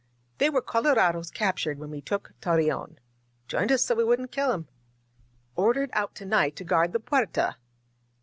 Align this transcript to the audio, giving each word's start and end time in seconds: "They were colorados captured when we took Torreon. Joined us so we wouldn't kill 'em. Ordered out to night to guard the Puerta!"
"They 0.39 0.49
were 0.49 0.63
colorados 0.63 1.29
captured 1.29 1.77
when 1.77 1.91
we 1.91 2.01
took 2.01 2.33
Torreon. 2.41 2.97
Joined 3.47 3.71
us 3.71 3.85
so 3.85 3.93
we 3.93 4.03
wouldn't 4.03 4.31
kill 4.31 4.51
'em. 4.51 4.67
Ordered 5.55 5.91
out 5.93 6.15
to 6.15 6.25
night 6.25 6.55
to 6.55 6.63
guard 6.63 6.91
the 6.91 6.99
Puerta!" 6.99 7.57